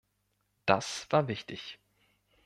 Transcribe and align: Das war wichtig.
Das 0.65 1.05
war 1.11 1.27
wichtig. 1.27 1.77